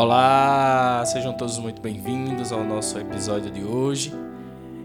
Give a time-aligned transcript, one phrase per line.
[0.00, 4.12] Olá, sejam todos muito bem-vindos ao nosso episódio de hoje,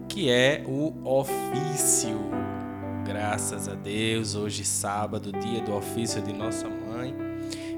[0.09, 2.17] que é o ofício.
[3.05, 7.15] Graças a Deus, hoje sábado, dia do ofício de nossa mãe.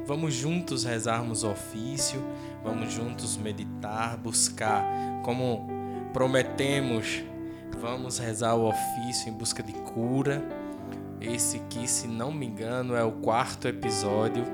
[0.05, 2.23] Vamos juntos rezarmos o ofício,
[2.63, 4.85] vamos juntos meditar, buscar,
[5.21, 5.67] como
[6.13, 7.21] prometemos,
[7.81, 10.41] vamos rezar o ofício em busca de cura.
[11.19, 14.45] Esse que, se não me engano, é o quarto episódio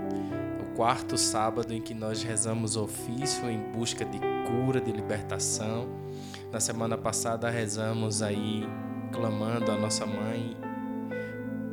[0.75, 5.87] quarto sábado em que nós rezamos ofício em busca de cura, de libertação.
[6.51, 8.65] Na semana passada rezamos aí
[9.11, 10.55] clamando a nossa mãe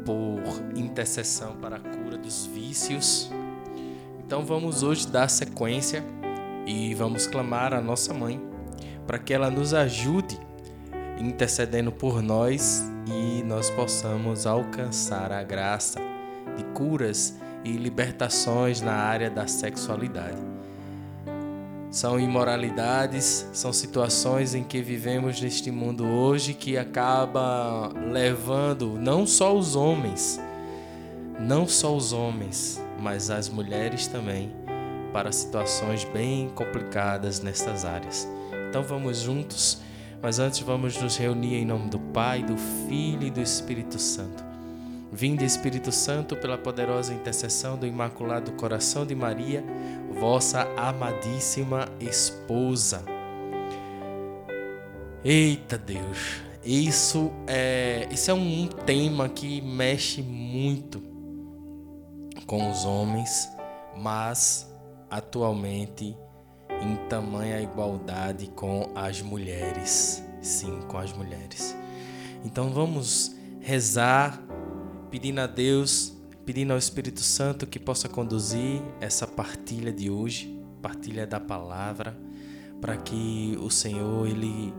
[0.05, 0.43] por
[0.77, 3.31] intercessão para a cura dos vícios.
[4.19, 6.05] Então vamos hoje dar sequência
[6.67, 8.41] e vamos clamar a nossa mãe
[9.07, 10.39] para que ela nos ajude
[11.19, 15.99] intercedendo por nós e nós possamos alcançar a graça
[16.57, 20.39] de curas e libertações na área da sexualidade.
[21.91, 29.57] São imoralidades, são situações em que vivemos neste mundo hoje que acaba levando não só
[29.57, 30.39] os homens,
[31.41, 34.53] não só os homens, mas as mulheres também
[35.13, 38.29] para situações bem complicadas nessas áreas.
[38.69, 39.81] Então vamos juntos,
[40.21, 44.48] mas antes vamos nos reunir em nome do Pai, do Filho e do Espírito Santo.
[45.11, 49.65] Vinde, Espírito Santo, pela poderosa intercessão do Imaculado Coração de Maria,
[50.11, 53.05] vossa amadíssima esposa.
[55.25, 61.03] Eita Deus, isso é, isso é um tema que mexe muito
[62.47, 63.49] com os homens,
[63.97, 64.71] mas
[65.11, 66.17] atualmente
[66.83, 70.23] em tamanha igualdade com as mulheres.
[70.41, 71.77] Sim, com as mulheres.
[72.45, 74.41] Então vamos rezar
[75.11, 76.13] pedindo a Deus,
[76.45, 82.17] pedindo ao Espírito Santo que possa conduzir essa partilha de hoje, partilha da palavra,
[82.81, 84.73] para que o Senhor ele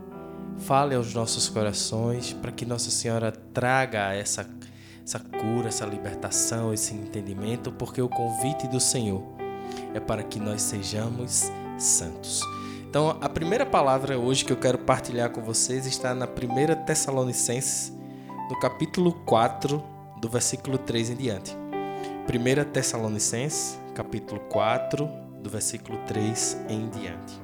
[0.58, 4.44] fale aos nossos corações, para que Nossa Senhora traga essa
[5.10, 9.22] essa cura, essa libertação, esse entendimento, porque o convite do Senhor
[9.92, 12.42] é para que nós sejamos santos.
[12.88, 17.92] Então, a primeira palavra hoje que eu quero partilhar com vocês está na 1 Tessalonicenses,
[18.48, 19.82] no capítulo 4,
[20.20, 21.56] do versículo 3 em diante.
[22.28, 25.08] 1 Tessalonicenses, capítulo 4,
[25.42, 27.40] do versículo 3 em diante.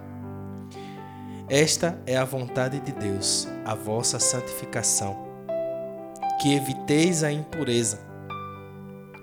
[1.49, 5.17] Esta é a vontade de Deus, a vossa santificação,
[6.41, 7.99] que eviteis a impureza,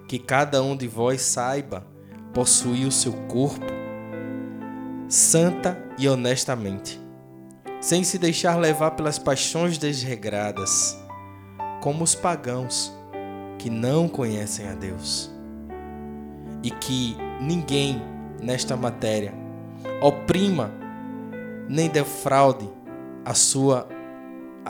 [0.08, 1.86] que cada um de vós saiba
[2.34, 3.84] possuir o seu corpo
[5.08, 7.00] santa e honestamente,
[7.80, 10.98] sem se deixar levar pelas paixões desregradas,
[11.82, 12.92] como os pagãos
[13.58, 15.32] que não conhecem a Deus.
[16.62, 18.02] E que ninguém
[18.42, 19.34] nesta matéria
[20.02, 20.72] oprima
[21.68, 22.70] nem defraude
[23.26, 23.88] a sua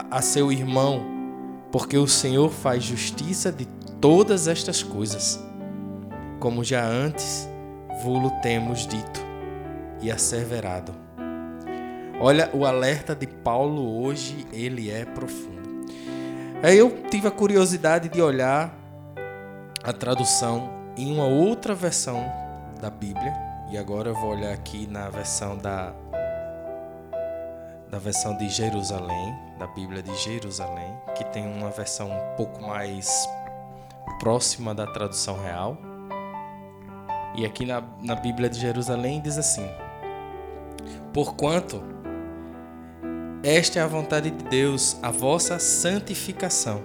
[0.09, 1.01] a, seu irmão,
[1.71, 3.65] porque o Senhor faz justiça de
[4.01, 5.39] todas estas coisas,
[6.39, 7.47] como já antes
[8.01, 9.21] vulo temos dito
[10.01, 10.93] e asseverado.
[12.19, 15.62] Olha, o alerta de Paulo hoje, ele é profundo.
[16.63, 18.73] Aí eu tive a curiosidade de olhar
[19.83, 22.23] a tradução em uma outra versão
[22.79, 23.33] da Bíblia.
[23.69, 25.93] E agora eu vou olhar aqui na versão da
[27.91, 33.29] da versão de Jerusalém, da Bíblia de Jerusalém, que tem uma versão um pouco mais
[34.19, 35.77] próxima da tradução real.
[37.35, 39.69] E aqui na, na Bíblia de Jerusalém diz assim:
[41.13, 41.83] Porquanto
[43.43, 46.81] esta é a vontade de Deus, a vossa santificação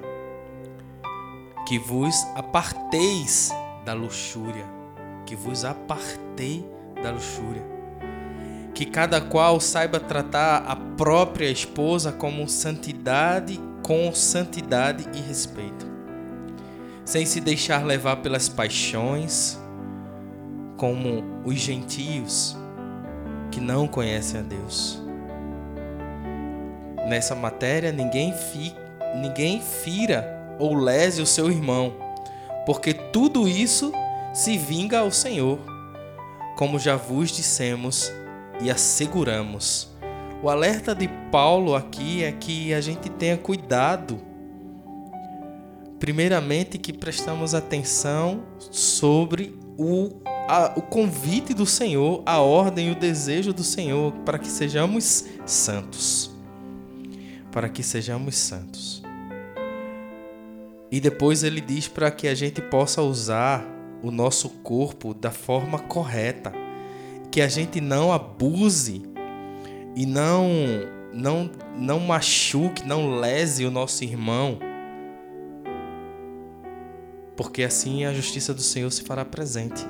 [1.69, 3.51] que vos aparteis
[3.85, 4.65] da luxúria,
[5.27, 6.65] que vos apartei
[7.03, 7.63] da luxúria.
[8.75, 15.87] Que cada qual saiba tratar a própria esposa como santidade, com santidade e respeito,
[17.05, 19.59] sem se deixar levar pelas paixões,
[20.79, 22.56] como os gentios
[23.50, 25.07] que não conhecem a Deus.
[27.08, 28.75] Nessa matéria, ninguém, fi,
[29.16, 31.94] ninguém fira ou lese o seu irmão,
[32.66, 33.90] porque tudo isso
[34.34, 35.58] se vinga ao Senhor,
[36.55, 38.12] como já vos dissemos
[38.60, 39.88] e asseguramos.
[40.43, 44.20] O alerta de Paulo aqui é que a gente tenha cuidado.
[45.99, 52.94] Primeiramente, que prestamos atenção sobre o, a, o convite do Senhor, a ordem e o
[52.94, 56.28] desejo do Senhor para que sejamos santos.
[57.50, 59.03] Para que sejamos santos.
[60.91, 63.65] E depois ele diz para que a gente possa usar
[64.03, 66.53] o nosso corpo da forma correta,
[67.31, 69.03] que a gente não abuse
[69.95, 70.49] e não
[71.12, 74.59] não não machuque, não lese o nosso irmão.
[77.37, 79.85] Porque assim a justiça do Senhor se fará presente.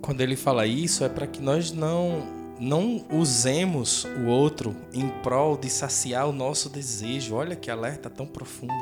[0.00, 5.56] Quando ele fala isso é para que nós não não usemos o outro em prol
[5.56, 7.34] de saciar o nosso desejo.
[7.34, 8.72] Olha que alerta tão profundo.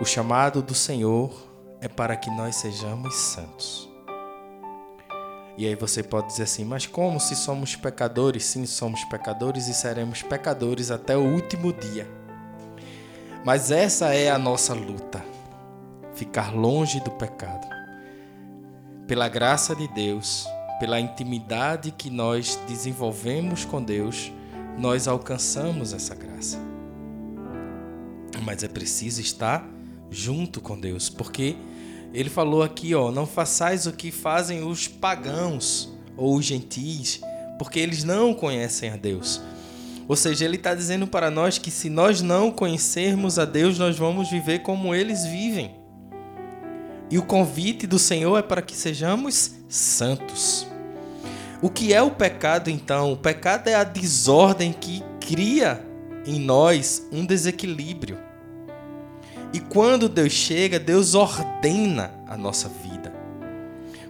[0.00, 1.32] O chamado do Senhor
[1.80, 3.88] é para que nós sejamos santos.
[5.56, 8.44] E aí você pode dizer assim, mas como se somos pecadores?
[8.44, 12.08] Sim, somos pecadores e seremos pecadores até o último dia.
[13.44, 15.24] Mas essa é a nossa luta:
[16.14, 17.73] ficar longe do pecado.
[19.06, 20.46] Pela graça de Deus,
[20.80, 24.32] pela intimidade que nós desenvolvemos com Deus,
[24.78, 26.58] nós alcançamos essa graça.
[28.42, 29.68] Mas é preciso estar
[30.10, 31.54] junto com Deus, porque
[32.14, 37.20] ele falou aqui, ó, não façais o que fazem os pagãos ou os gentis,
[37.58, 39.40] porque eles não conhecem a Deus.
[40.08, 43.98] Ou seja, ele está dizendo para nós que se nós não conhecermos a Deus, nós
[43.98, 45.83] vamos viver como eles vivem.
[47.14, 50.66] E o convite do Senhor é para que sejamos santos.
[51.62, 53.12] O que é o pecado então?
[53.12, 55.80] O pecado é a desordem que cria
[56.26, 58.18] em nós um desequilíbrio.
[59.52, 63.14] E quando Deus chega, Deus ordena a nossa vida.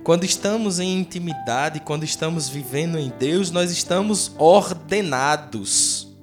[0.03, 6.14] Quando estamos em intimidade, quando estamos vivendo em Deus, nós estamos ordenados.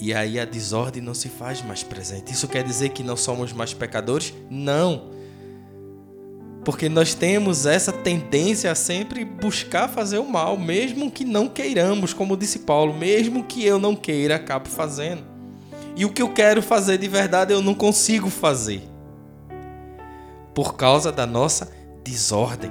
[0.00, 2.32] E aí a desordem não se faz mais presente.
[2.32, 4.32] Isso quer dizer que não somos mais pecadores?
[4.48, 5.10] Não.
[6.64, 12.12] Porque nós temos essa tendência a sempre buscar fazer o mal, mesmo que não queiramos,
[12.12, 15.24] como disse Paulo, mesmo que eu não queira, acabo fazendo.
[15.96, 18.82] E o que eu quero fazer de verdade eu não consigo fazer.
[20.54, 21.72] Por causa da nossa
[22.04, 22.70] desordem.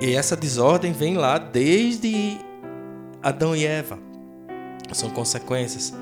[0.00, 2.38] E essa desordem vem lá desde
[3.22, 3.98] Adão e Eva.
[4.92, 5.94] São consequências.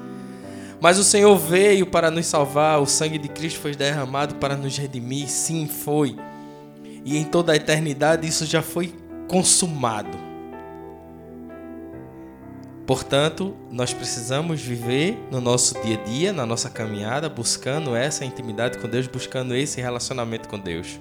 [0.83, 4.77] Mas o Senhor veio para nos salvar, o sangue de Cristo foi derramado para nos
[4.77, 5.29] redimir.
[5.29, 6.17] Sim, foi.
[7.05, 8.93] E em toda a eternidade isso já foi
[9.29, 10.19] consumado.
[12.85, 18.79] Portanto, nós precisamos viver no nosso dia a dia, na nossa caminhada, buscando essa intimidade
[18.79, 20.99] com Deus, buscando esse relacionamento com Deus.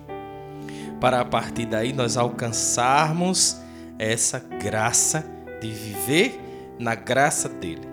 [1.00, 3.58] Para a partir daí nós alcançarmos
[3.98, 5.26] essa graça
[5.60, 6.40] de viver
[6.78, 7.91] na graça dele.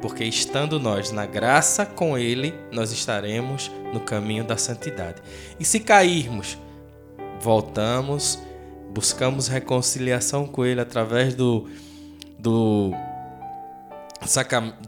[0.00, 5.20] Porque estando nós na graça com ele, nós estaremos no caminho da santidade.
[5.58, 6.56] E se cairmos,
[7.40, 8.38] voltamos,
[8.92, 11.68] buscamos reconciliação com ele através do
[12.40, 12.92] do,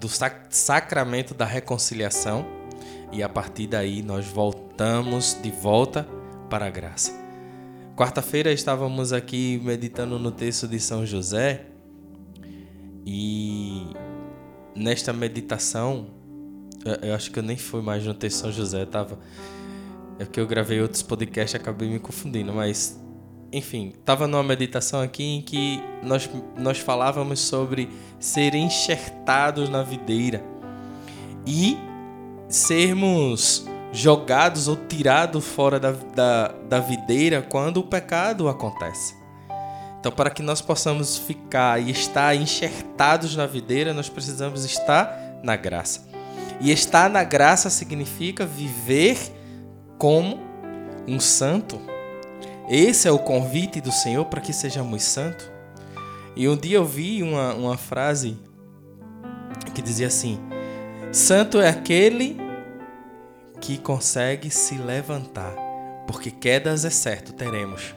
[0.00, 0.08] do
[0.50, 2.46] sacramento da reconciliação
[3.12, 6.08] e a partir daí nós voltamos de volta
[6.48, 7.12] para a graça.
[7.94, 11.66] Quarta-feira estávamos aqui meditando no texto de São José
[13.04, 13.86] e
[14.74, 16.06] nesta meditação,
[17.02, 19.18] eu acho que eu nem fui mais no texto São José, tava
[20.18, 23.00] é porque eu gravei outros podcasts e acabei me confundindo, mas
[23.52, 27.88] enfim, estava numa meditação aqui em que nós, nós falávamos sobre
[28.18, 30.42] ser enxertados na videira
[31.46, 31.76] e
[32.48, 39.21] sermos jogados ou tirados fora da, da, da videira quando o pecado acontece.
[40.02, 45.54] Então, para que nós possamos ficar e estar enxertados na videira, nós precisamos estar na
[45.54, 46.08] graça.
[46.60, 49.16] E estar na graça significa viver
[49.96, 50.40] como
[51.06, 51.80] um santo
[52.68, 55.50] esse é o convite do Senhor para que sejamos santos.
[56.34, 58.38] E um dia eu vi uma, uma frase
[59.74, 60.38] que dizia assim:
[61.12, 62.38] Santo é aquele
[63.60, 65.54] que consegue se levantar,
[66.06, 67.94] porque quedas é certo, teremos.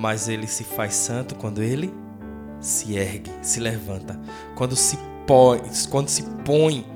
[0.00, 1.92] Mas ele se faz santo quando ele
[2.58, 4.18] se ergue, se levanta,
[4.54, 6.86] quando se põe, quando se põe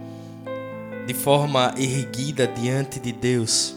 [1.07, 3.77] de forma erguida diante de Deus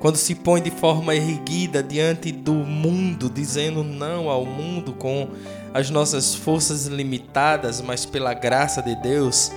[0.00, 5.28] quando se põe de forma erguida diante do mundo, dizendo não ao mundo com
[5.74, 9.50] as nossas forças limitadas, mas pela graça de Deus,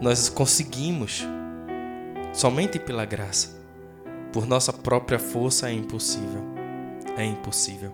[0.00, 1.26] nós conseguimos.
[2.32, 3.56] Somente pela graça.
[4.32, 6.53] Por nossa própria força é impossível.
[7.16, 7.92] É impossível.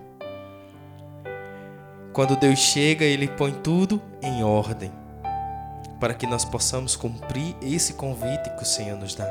[2.13, 4.91] Quando Deus chega, Ele põe tudo em ordem
[5.99, 9.27] para que nós possamos cumprir esse convite que o Senhor nos dá.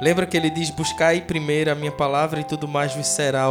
[0.00, 3.48] Lembra que ele diz: Buscai primeiro a minha palavra e tudo mais vos será,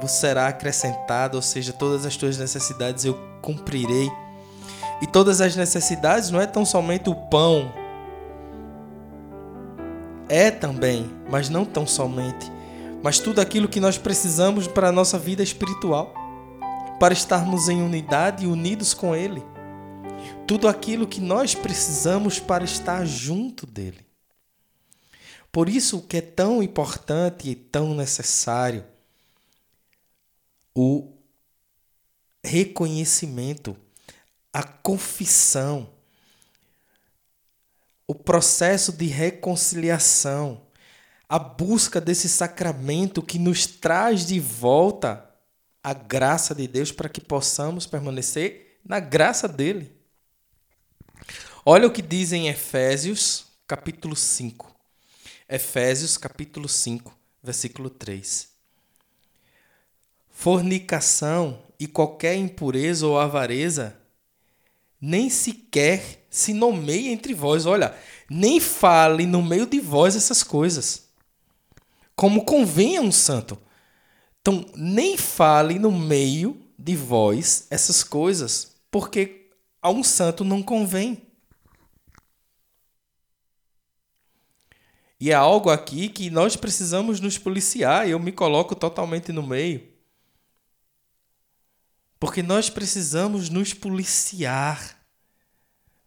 [0.00, 4.10] vos será acrescentado, ou seja, todas as tuas necessidades eu cumprirei.
[5.02, 7.70] E todas as necessidades não é tão somente o pão,
[10.28, 12.50] é também, mas não tão somente,
[13.06, 16.12] mas tudo aquilo que nós precisamos para a nossa vida espiritual,
[16.98, 19.44] para estarmos em unidade e unidos com Ele.
[20.44, 24.04] Tudo aquilo que nós precisamos para estar junto dele.
[25.52, 28.84] Por isso que é tão importante e tão necessário
[30.74, 31.12] o
[32.42, 33.76] reconhecimento,
[34.52, 35.90] a confissão,
[38.04, 40.65] o processo de reconciliação,
[41.28, 45.28] a busca desse sacramento que nos traz de volta
[45.82, 49.92] a graça de Deus para que possamos permanecer na graça dele.
[51.64, 54.74] Olha o que diz em Efésios, capítulo 5.
[55.48, 58.48] Efésios, capítulo 5, versículo 3.
[60.30, 63.96] Fornicação e qualquer impureza ou avareza
[65.00, 67.66] nem sequer se nomeie entre vós.
[67.66, 67.96] Olha,
[68.28, 71.05] nem fale no meio de vós essas coisas.
[72.16, 73.58] Como convém a um santo.
[74.40, 79.50] Então, nem fale no meio de vós essas coisas, porque
[79.82, 81.22] a um santo não convém.
[85.18, 89.86] E é algo aqui que nós precisamos nos policiar, eu me coloco totalmente no meio.
[92.18, 94.98] Porque nós precisamos nos policiar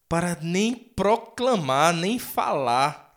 [0.08, 3.09] para nem proclamar, nem falar,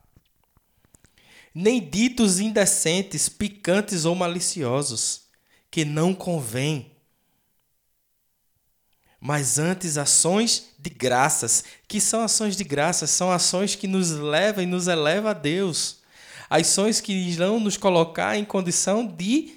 [1.55, 5.23] nem ditos indecentes, picantes ou maliciosos,
[5.71, 6.93] que não convém
[9.25, 11.63] mas antes ações de graças.
[11.87, 13.09] Que são ações de graças?
[13.09, 16.01] São ações que nos levam e nos elevam a Deus.
[16.51, 19.55] Ações que irão nos colocar em condição de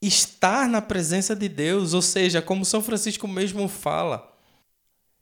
[0.00, 4.34] estar na presença de Deus, ou seja, como São Francisco mesmo fala,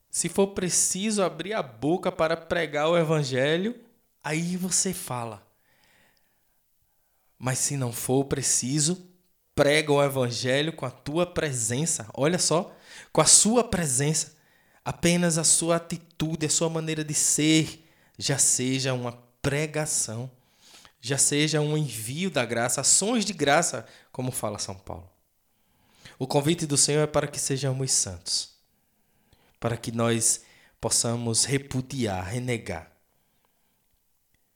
[0.08, 3.75] se for preciso abrir a boca para pregar o evangelho,
[4.22, 5.45] aí você fala.
[7.38, 9.08] Mas se não for preciso,
[9.54, 12.06] prega o evangelho com a tua presença.
[12.14, 12.74] Olha só,
[13.12, 14.36] com a sua presença,
[14.84, 17.88] apenas a sua atitude, a sua maneira de ser,
[18.18, 19.12] já seja uma
[19.42, 20.30] pregação,
[21.00, 25.10] já seja um envio da graça, ações de graça, como fala São Paulo.
[26.18, 28.54] O convite do Senhor é para que sejamos santos,
[29.60, 30.42] para que nós
[30.80, 32.90] possamos repudiar, renegar.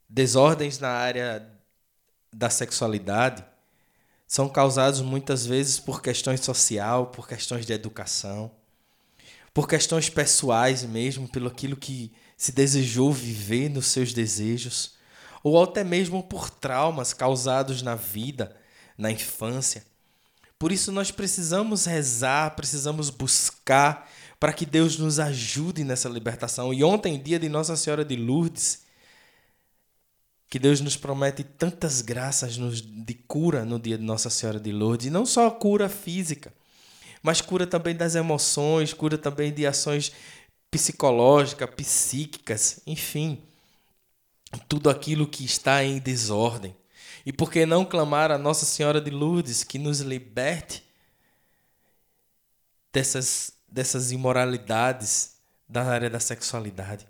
[0.08, 1.60] Desordens na área
[2.32, 3.44] da sexualidade
[4.26, 8.50] são causados muitas vezes por questões social, por questões de educação,
[9.52, 14.94] por questões pessoais mesmo, pelo aquilo que se desejou viver nos seus desejos,
[15.42, 18.56] ou até mesmo por traumas causados na vida,
[18.96, 19.84] na infância.
[20.58, 24.08] Por isso nós precisamos rezar, precisamos buscar
[24.38, 26.72] para que Deus nos ajude nessa libertação.
[26.72, 28.82] E ontem, dia de Nossa Senhora de Lourdes,
[30.50, 35.11] que Deus nos promete tantas graças de cura no dia de Nossa Senhora de Lourdes,
[35.11, 36.52] não só cura física,
[37.23, 40.11] mas cura também das emoções, cura também de ações
[40.69, 43.40] psicológicas, psíquicas, enfim,
[44.69, 46.75] tudo aquilo que está em desordem.
[47.25, 50.83] E por que não clamar a Nossa Senhora de Lourdes que nos liberte
[52.92, 55.37] dessas, dessas imoralidades
[55.69, 57.07] da área da sexualidade?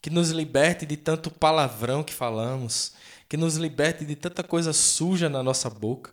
[0.00, 2.92] Que nos liberte de tanto palavrão que falamos,
[3.28, 6.12] que nos liberte de tanta coisa suja na nossa boca.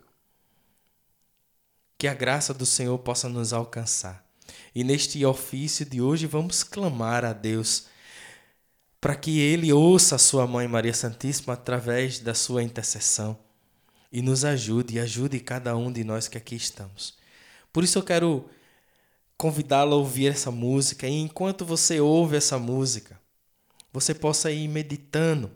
[1.96, 4.24] Que a graça do Senhor possa nos alcançar.
[4.74, 7.86] E neste ofício de hoje vamos clamar a Deus
[9.00, 13.38] para que Ele ouça a Sua Mãe Maria Santíssima através da Sua intercessão
[14.12, 17.16] e nos ajude e ajude cada um de nós que aqui estamos.
[17.72, 18.48] Por isso eu quero
[19.36, 23.17] convidá-lo a ouvir essa música e enquanto você ouve essa música,
[24.00, 25.50] você possa ir meditando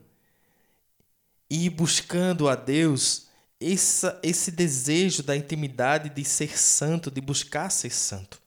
[1.48, 3.28] e ir buscando a Deus
[3.60, 8.40] essa, esse desejo da intimidade de ser santo, de buscar ser santo.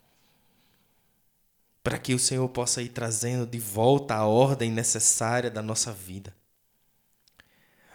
[1.81, 6.35] Para que o Senhor possa ir trazendo de volta a ordem necessária da nossa vida.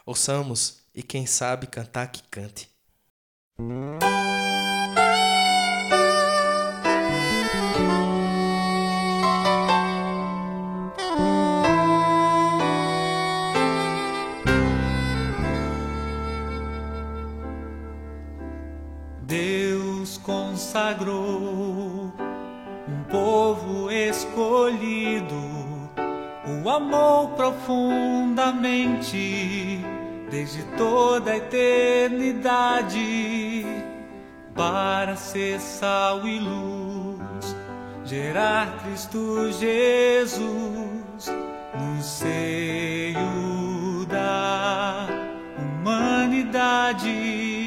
[0.06, 2.70] Ouçamos e quem sabe cantar que cante.
[20.70, 22.12] Consagrou
[22.88, 25.34] um povo escolhido,
[26.46, 29.80] o amou profundamente
[30.30, 33.66] desde toda a eternidade
[34.54, 37.56] para ser sal e luz,
[38.04, 41.32] gerar Cristo Jesus
[41.74, 43.18] no seio
[44.08, 45.08] da
[45.58, 47.59] humanidade.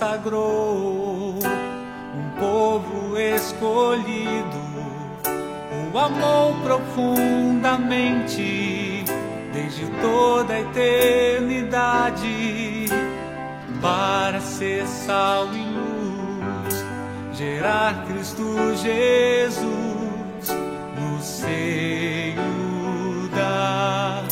[0.00, 1.34] Consagrou
[2.14, 4.70] um povo escolhido,
[5.92, 9.04] o amou profundamente
[9.52, 12.86] desde toda a eternidade
[13.82, 16.82] para ser sal e luz,
[17.34, 20.48] gerar Cristo Jesus
[20.98, 22.40] no seio
[23.34, 24.22] da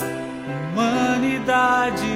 [0.72, 2.07] humanidade.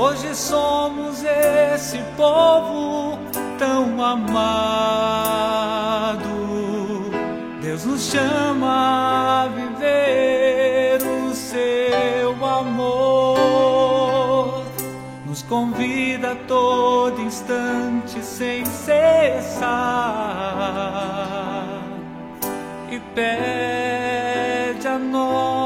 [0.00, 3.18] Hoje somos esse povo
[3.58, 4.28] tão amado.
[7.60, 13.72] Deus nos chama a viver o seu amor.
[15.26, 19.66] Nos convida a todo instante sem cessar
[22.88, 25.57] e pede a nós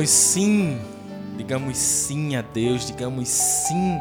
[0.00, 0.80] Digamos sim,
[1.36, 3.98] digamos sim a Deus, digamos sim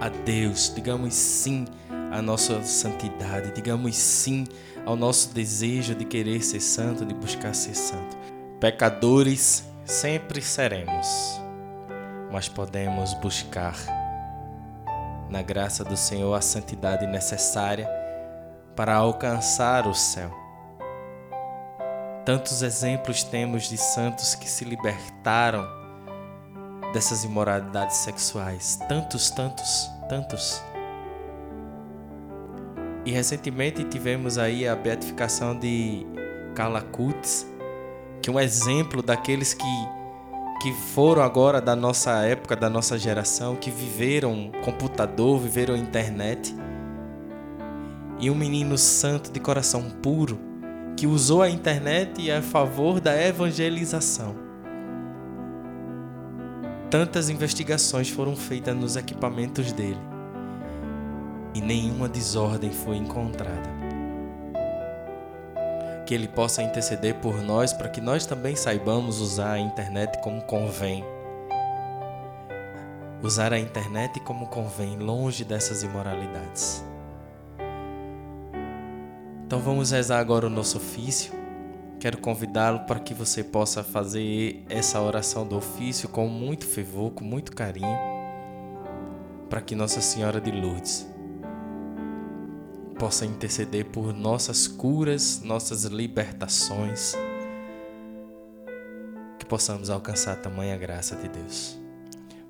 [0.00, 1.64] a Deus, digamos sim
[2.10, 4.44] à nossa santidade, digamos sim
[4.84, 8.16] ao nosso desejo de querer ser santo, de buscar ser santo.
[8.58, 11.06] Pecadores sempre seremos,
[12.32, 13.76] mas podemos buscar
[15.30, 17.88] na graça do Senhor a santidade necessária
[18.74, 20.41] para alcançar o céu.
[22.24, 25.66] Tantos exemplos temos de santos que se libertaram
[26.92, 28.78] dessas imoralidades sexuais.
[28.88, 30.62] Tantos, tantos, tantos.
[33.04, 36.06] E recentemente tivemos aí a beatificação de
[36.54, 37.44] Carla Kutz,
[38.22, 39.88] que é um exemplo daqueles que,
[40.62, 46.54] que foram agora da nossa época, da nossa geração, que viveram computador, viveram internet.
[48.20, 50.51] E um menino santo de coração puro
[50.96, 54.34] que usou a internet a favor da evangelização.
[56.90, 60.12] Tantas investigações foram feitas nos equipamentos dele
[61.54, 63.70] e nenhuma desordem foi encontrada.
[66.06, 70.42] Que Ele possa interceder por nós para que nós também saibamos usar a internet como
[70.42, 71.04] convém.
[73.22, 76.84] Usar a internet como convém, longe dessas imoralidades.
[79.52, 81.30] Então vamos rezar agora o nosso ofício.
[82.00, 87.22] Quero convidá-lo para que você possa fazer essa oração do ofício com muito fervor, com
[87.22, 87.98] muito carinho,
[89.50, 91.06] para que Nossa Senhora de Lourdes
[92.98, 97.14] possa interceder por nossas curas, nossas libertações,
[99.38, 101.78] que possamos alcançar tamanha graça de Deus.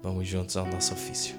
[0.01, 1.35] Vamos juntos ao nosso ofício.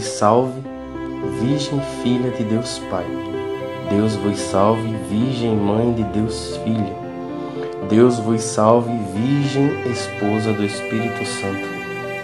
[0.00, 0.62] Vos salve,
[1.40, 3.04] Virgem Filha de Deus Pai.
[3.90, 6.96] Deus vos salve, Virgem Mãe de Deus Filha.
[7.86, 11.68] Deus vos salve, Virgem Esposa do Espírito Santo.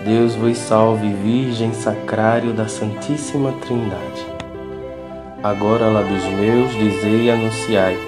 [0.06, 4.26] Deus vos salve, Virgem Sacrário da Santíssima Trindade.
[5.42, 7.98] Agora, lábios meus, dizei e anunciai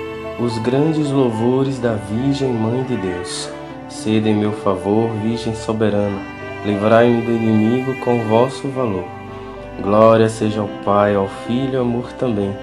[0.41, 3.51] os grandes louvores da Virgem Mãe de Deus.
[3.91, 9.18] Sede em meu favor, Virgem soberana livrai-me do inimigo com vosso valor.
[9.81, 12.55] Glória seja ao Pai, ao Filho e ao amor também,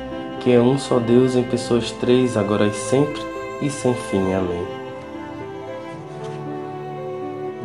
[0.41, 3.21] que é um só Deus em pessoas três, agora e sempre
[3.62, 4.34] e sem fim.
[4.34, 4.65] Amém.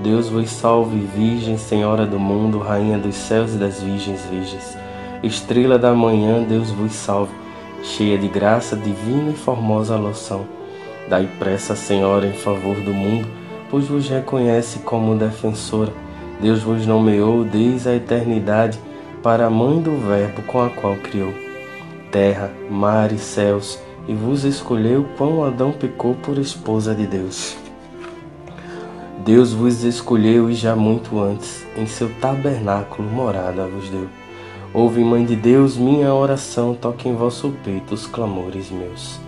[0.02, 4.78] Deus vos salve, Virgem, Senhora do mundo, Rainha dos céus e das virgens virgens.
[5.22, 7.34] Estrela da manhã, Deus vos salve,
[7.82, 10.46] cheia de graça divina e formosa loção.
[11.08, 13.28] Dai pressa, Senhora, em favor do mundo,
[13.68, 15.92] pois vos reconhece como defensora
[16.40, 18.78] Deus vos nomeou desde a eternidade
[19.22, 21.32] para a mãe do Verbo com a qual criou
[22.10, 23.78] terra, mar e céus,
[24.08, 27.56] e vos escolheu quando Adão pecou por esposa de Deus.
[29.24, 34.08] Deus vos escolheu e já muito antes, em seu tabernáculo morada vos deu.
[34.72, 39.18] Ouve, Mãe de Deus, minha oração, toque em vosso peito os clamores meus.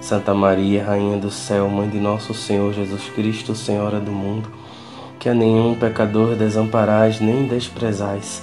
[0.00, 4.48] Santa Maria, Rainha do céu, Mãe de nosso Senhor Jesus Cristo, Senhora do mundo,
[5.18, 8.42] que a nenhum pecador desamparais nem desprezais.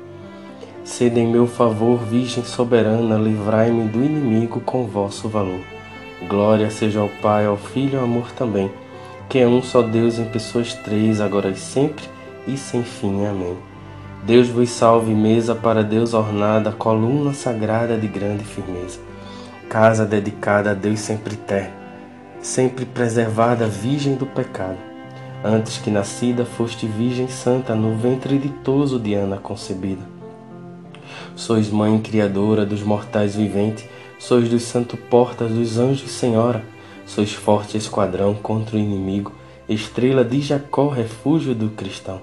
[0.83, 5.61] Sede em meu favor, Virgem soberana, livrai-me do inimigo com vosso valor.
[6.27, 8.71] Glória seja ao Pai, ao Filho e ao amor também,
[9.29, 12.03] que é um só Deus em pessoas três, agora e sempre
[12.47, 13.27] e sem fim.
[13.27, 13.55] Amém.
[14.23, 18.99] Deus vos salve, mesa para Deus ornada, coluna sagrada de grande firmeza,
[19.69, 21.73] casa dedicada a Deus sempre eterno,
[22.41, 24.77] sempre preservada, virgem do pecado.
[25.43, 30.20] Antes que nascida, foste virgem santa, no ventre ditoso de Ana concebida
[31.35, 33.85] Sois mãe criadora dos mortais viventes,
[34.19, 36.63] sois dos santo portas dos anjos senhora,
[37.05, 39.33] sois forte esquadrão contra o inimigo,
[39.67, 42.21] estrela de Jacó, refúgio do cristão.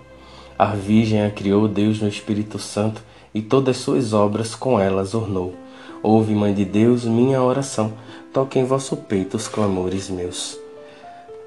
[0.59, 5.55] A Virgem a criou Deus no Espírito Santo e todas suas obras com elas ornou.
[6.03, 7.93] Ouve, Mãe de Deus, minha oração,
[8.33, 10.59] toque em vosso peito os clamores meus.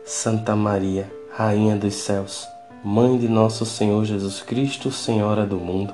[0.05, 2.47] Santa Maria, Rainha dos céus,
[2.83, 5.93] Mãe de nosso Senhor Jesus Cristo, Senhora do mundo,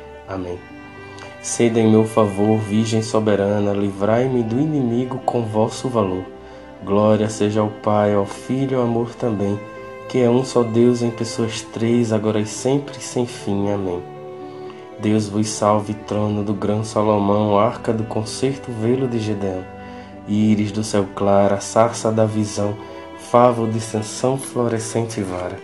[0.33, 0.57] Amém.
[1.41, 6.23] Sede em meu favor, Virgem soberana, livrai-me do inimigo com vosso valor.
[6.83, 9.59] Glória seja ao Pai, ao Filho e ao amor também,
[10.07, 13.71] que é um só Deus em pessoas três, agora e sempre, sem fim.
[13.71, 14.01] Amém.
[14.99, 19.63] Deus vos salve, trono do grão Salomão, arca do concerto, velo de Gedeão,
[20.27, 22.75] íris do céu claro, sarça da visão,
[23.17, 25.57] favo de ascensão, florescente vara.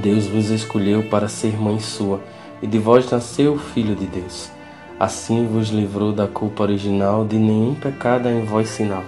[0.00, 2.20] Deus vos escolheu para ser mãe sua,
[2.62, 4.50] e de vós nasceu o Filho de Deus.
[4.98, 9.04] Assim vos livrou da culpa original, de nenhum pecado em vós sinal.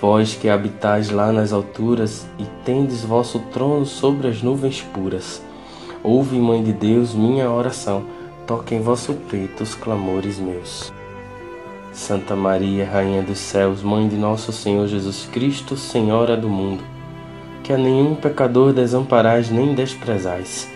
[0.00, 5.42] Vós que habitais lá nas alturas e tendes vosso trono sobre as nuvens puras.
[6.02, 8.04] Ouve, Mãe de Deus, minha oração,
[8.46, 10.92] toque em vosso peito os clamores meus.
[11.92, 16.84] Santa Maria, Rainha dos céus, Mãe de nosso Senhor Jesus Cristo, Senhora do mundo,
[17.62, 20.75] que a nenhum pecador desamparais nem desprezais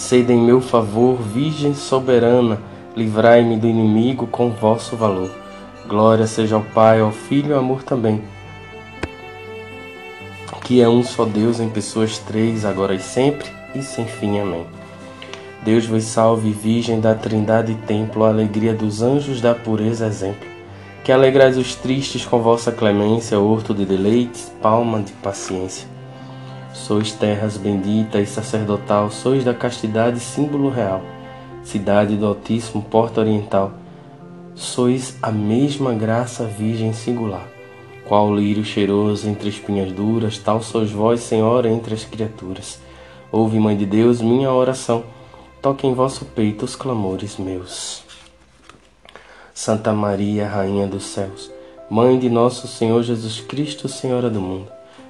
[0.00, 2.58] Sede em meu favor, Virgem soberana,
[2.96, 5.30] livrai-me do inimigo com vosso valor.
[5.86, 8.22] Glória seja ao Pai, ao Filho e ao amor também,
[10.64, 14.40] que é um só Deus em pessoas três, agora e sempre, e sem fim.
[14.40, 14.64] Amém.
[15.62, 20.48] Deus vos salve, Virgem da Trindade e Templo, alegria dos anjos da pureza exemplo,
[21.04, 25.89] que alegrais os tristes com vossa clemência, horto de deleites, palma de paciência.
[26.72, 31.02] Sois terras bendita e sacerdotal, sois da castidade símbolo real,
[31.64, 33.72] cidade do Altíssimo, porta oriental.
[34.54, 37.46] Sois a mesma graça virgem singular.
[38.06, 42.80] Qual lírio cheiroso entre espinhas duras, tal sois vós, Senhora, entre as criaturas.
[43.32, 45.04] Ouve, Mãe de Deus, minha oração,
[45.62, 48.02] toque em vosso peito os clamores meus.
[49.54, 51.50] Santa Maria, Rainha dos céus,
[51.88, 54.70] Mãe de nosso Senhor Jesus Cristo, Senhora do mundo,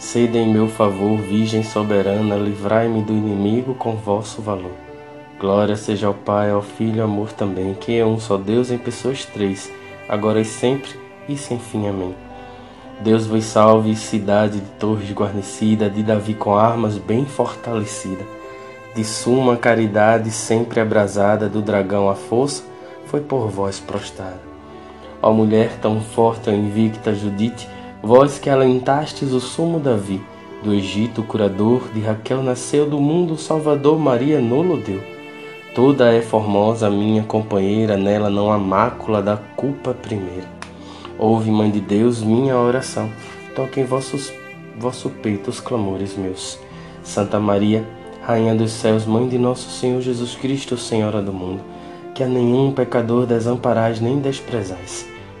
[0.00, 4.72] Sede em meu favor, Virgem soberana, livrai-me do inimigo com vosso valor.
[5.38, 8.78] Glória seja ao Pai, ao Filho e amor também, que é um só Deus em
[8.78, 9.70] pessoas três,
[10.08, 10.90] agora e sempre
[11.28, 11.86] e sem fim.
[11.86, 12.14] Amém.
[13.00, 18.24] Deus vos salve, cidade de torres guarnecida, de Davi com armas bem fortalecida,
[18.96, 22.62] de suma caridade sempre abrasada, do dragão a força
[23.04, 24.40] foi por vós prostrada.
[25.20, 27.68] Ó mulher tão forte, invicta Judite,
[28.02, 30.22] Vós que alentastes o sumo Davi,
[30.62, 35.02] do Egito o curador, de Raquel nasceu do mundo o Salvador, Maria nolo deu.
[35.74, 40.48] Toda é formosa minha companheira, nela não há mácula da culpa primeira.
[41.18, 43.10] Ouve, Mãe de Deus, minha oração,
[43.54, 44.32] toque em vossos,
[44.78, 46.58] vosso peito os clamores meus.
[47.02, 47.86] Santa Maria,
[48.22, 51.60] Rainha dos céus, Mãe de nosso Senhor Jesus Cristo, Senhora do mundo,
[52.14, 55.19] que a nenhum pecador desamparais nem desprezais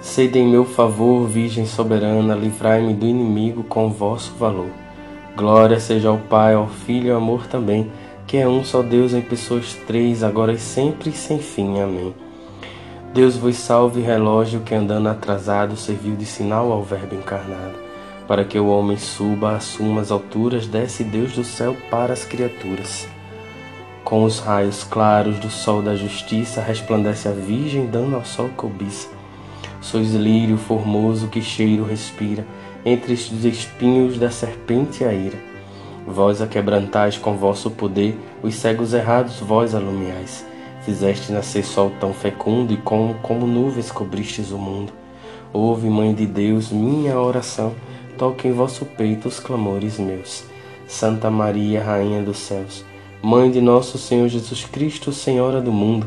[0.00, 4.70] Sede em meu favor, Virgem soberana, livrai-me do inimigo com vosso valor.
[5.36, 7.92] Glória seja ao Pai, ao Filho e ao amor também,
[8.26, 11.80] que é um só Deus em pessoas três, agora e sempre e sem fim.
[11.80, 12.14] Amém.
[13.12, 17.74] Deus vos salve, relógio que andando atrasado serviu de sinal ao Verbo encarnado.
[18.26, 23.06] Para que o homem suba, assuma as alturas, desce Deus do céu para as criaturas.
[24.02, 29.19] Com os raios claros do sol da justiça, resplandece a Virgem, dando ao sol cobiça.
[29.80, 32.46] Sois lírio formoso que cheiro respira,
[32.84, 35.38] entre os espinhos da serpente a ira.
[36.06, 40.46] Vós a quebrantais com vosso poder, os cegos errados vós alumiais.
[40.82, 44.92] Fizeste nascer sol tão fecundo e como, como nuvens cobristes o mundo.
[45.52, 47.74] Ouve, Mãe de Deus, minha oração,
[48.16, 50.44] toque em vosso peito os clamores meus.
[50.86, 52.84] Santa Maria, Rainha dos céus,
[53.22, 56.06] Mãe de nosso Senhor Jesus Cristo, Senhora do mundo,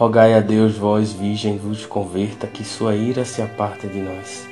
[0.00, 4.48] Rogai a Deus, vós, Virgem, vos converta, que sua ira se aparte de nós.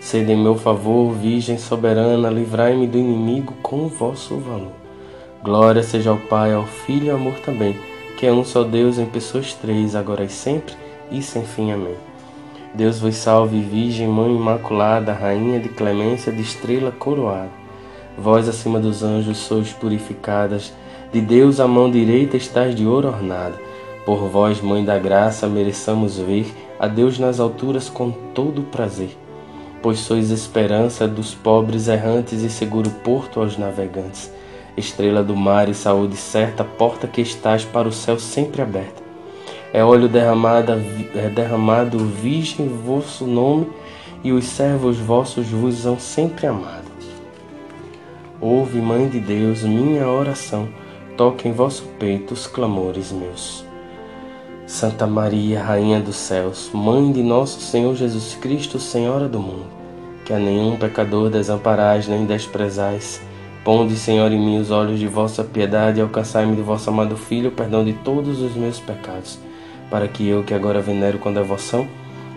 [0.00, 4.72] Sede em meu favor, Virgem soberana, livrai-me do inimigo com o vosso valor.
[5.42, 7.76] Glória seja ao Pai, ao Filho e ao amor também,
[8.16, 10.74] que é um só Deus em pessoas três, agora e sempre,
[11.10, 11.72] e sem fim.
[11.72, 11.96] Amém.
[12.72, 17.50] Deus vos salve, Virgem, Mãe Imaculada, Rainha de clemência, de estrela coroada.
[18.16, 20.72] Vós acima dos anjos sois purificadas,
[21.12, 23.65] de Deus a mão direita estás de ouro ornada.
[24.06, 26.46] Por vós, Mãe da Graça, mereçamos ver
[26.78, 29.18] a Deus nas alturas com todo prazer.
[29.82, 34.32] Pois sois esperança dos pobres errantes e seguro porto aos navegantes.
[34.76, 39.02] Estrela do mar e saúde certa, porta que estás para o céu sempre aberta.
[39.72, 40.74] É óleo derramado,
[41.12, 43.66] é derramado virgem vosso nome,
[44.22, 46.86] e os servos vossos vos hão sempre amado.
[48.40, 50.68] Ouve, Mãe de Deus, minha oração,
[51.16, 53.65] toque em vosso peito os clamores meus.
[54.66, 59.66] Santa Maria, Rainha dos céus, Mãe de nosso Senhor Jesus Cristo, Senhora do mundo,
[60.24, 63.22] que a nenhum pecador desamparais nem desprezais,
[63.62, 67.50] ponde, Senhor, em mim os olhos de vossa piedade e alcançai-me do vosso amado Filho
[67.50, 69.38] o perdão de todos os meus pecados,
[69.88, 71.86] para que eu, que agora venero com devoção,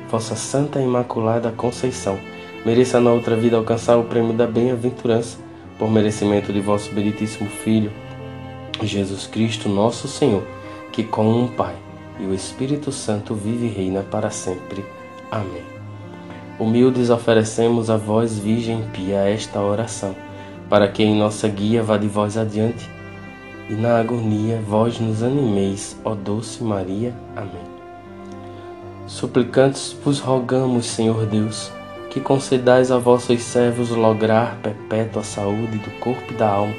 [0.07, 2.19] vossa Santa Imaculada Conceição,
[2.63, 5.39] mereça na outra vida alcançar o prêmio da bem-aventurança,
[5.79, 7.91] por merecimento de vosso benditíssimo Filho,
[8.83, 10.43] Jesus Cristo, nosso Senhor,
[10.91, 11.88] que com um Pai
[12.19, 14.83] e o Espírito Santo vive e reina para sempre.
[15.31, 15.63] Amém.
[16.59, 20.15] Humildes oferecemos a vós, Virgem Pia, esta oração,
[20.69, 22.89] para que em nossa guia vá de vós adiante
[23.69, 27.13] e na agonia vós nos animeis, ó doce Maria.
[27.35, 27.79] Amém.
[29.05, 31.71] Suplicantes vos rogamos, Senhor Deus,
[32.09, 36.73] que concedais a vossos servos lograr perpétua saúde do corpo e da alma,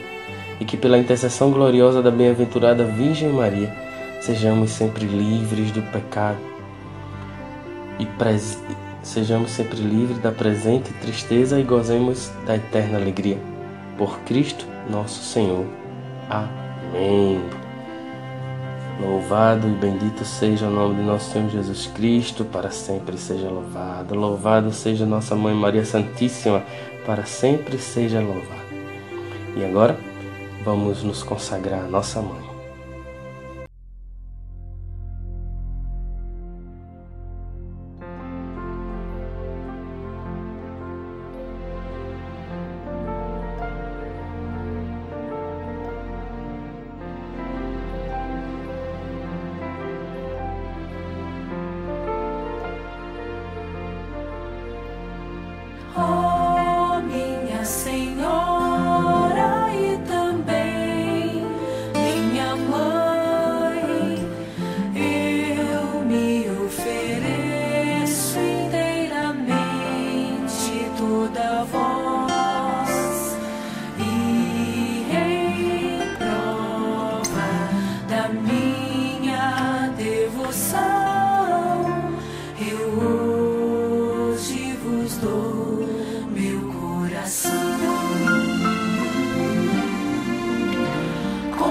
[0.59, 3.73] e que pela intercessão gloriosa da bem-aventurada Virgem Maria,
[4.21, 6.39] sejamos sempre livres do pecado
[7.99, 8.63] e pres...
[9.03, 13.39] sejamos sempre livres da presente tristeza e gozemos da eterna alegria.
[13.97, 15.65] Por Cristo nosso Senhor.
[16.29, 17.41] Amém.
[19.01, 24.15] Louvado e bendito seja o nome de nosso Senhor Jesus Cristo, para sempre seja louvado.
[24.15, 26.63] Louvado seja nossa Mãe Maria Santíssima,
[27.07, 28.61] para sempre seja louvada.
[29.57, 29.99] E agora,
[30.65, 32.50] vamos nos consagrar à nossa Mãe.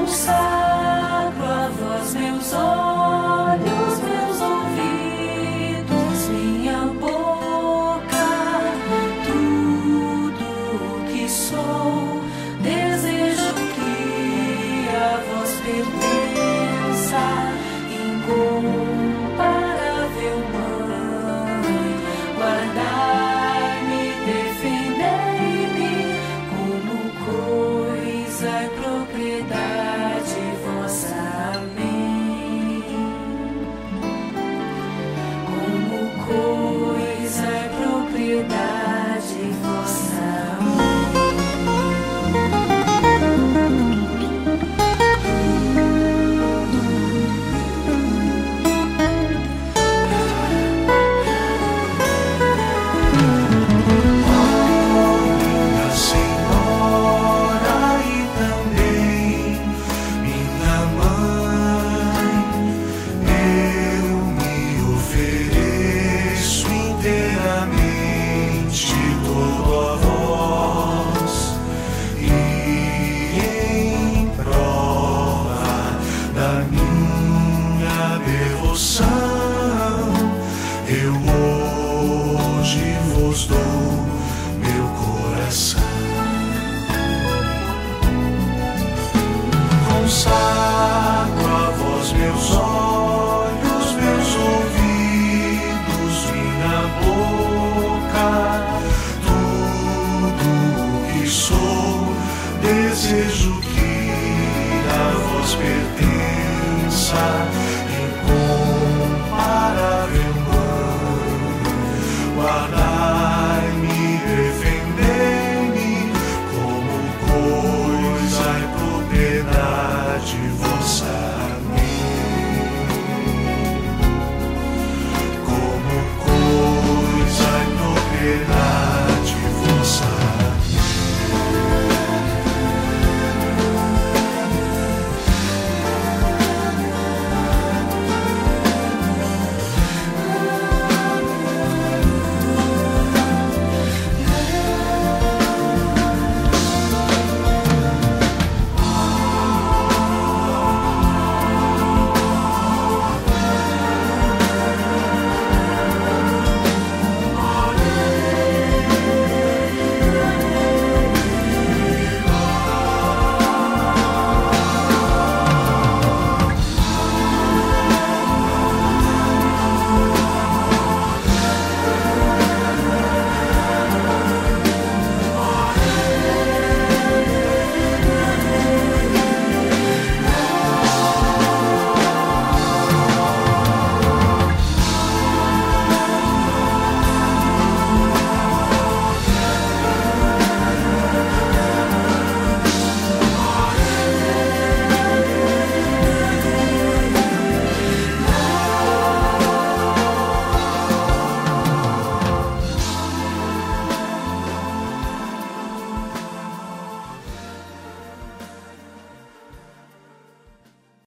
[0.09, 0.58] outside.